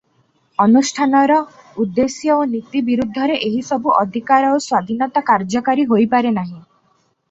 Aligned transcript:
ଅନୁଷ୍ଠାନର 0.63 1.35
ଉଦ୍ଦେଶ୍ୟ 1.83 2.33
ଓ 2.37 2.39
ନୀତି 2.55 2.83
ବିରୁଦ୍ଧରେ 2.89 3.37
ଏହିସବୁ 3.51 3.95
ଅଧିକାର 4.01 4.51
ଓ 4.57 4.59
ସ୍ୱାଧୀନତା 4.67 5.29
କାର୍ଯ୍ୟକାରୀ 5.33 5.91
ହୋଇପାରେ 5.95 6.37
ନାହିଁ। 6.43 6.55